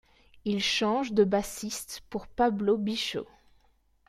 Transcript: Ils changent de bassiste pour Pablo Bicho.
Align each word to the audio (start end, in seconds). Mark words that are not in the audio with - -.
Ils 0.45 0.63
changent 0.63 1.11
de 1.11 1.23
bassiste 1.23 2.01
pour 2.09 2.25
Pablo 2.25 2.75
Bicho. 2.75 3.27